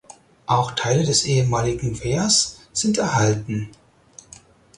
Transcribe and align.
Auch 0.47 0.71
Teile 0.71 1.03
des 1.03 1.25
ehemaligen 1.25 2.03
Wehrs 2.03 2.61
sind 2.73 2.97
erhalten. 2.97 3.69